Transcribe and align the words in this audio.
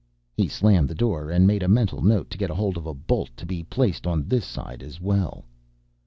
He 0.35 0.47
slammed 0.47 0.87
the 0.89 0.95
door 0.95 1.29
and 1.29 1.45
made 1.45 1.61
a 1.61 1.67
mental 1.67 2.01
note 2.01 2.31
to 2.31 2.37
get 2.39 2.49
hold 2.49 2.75
of 2.75 2.87
a 2.87 2.93
bolt 2.95 3.29
to 3.37 3.45
be 3.45 3.61
placed 3.61 4.07
on 4.07 4.27
this 4.27 4.45
side 4.47 4.81
as 4.81 4.99
well. 4.99 5.45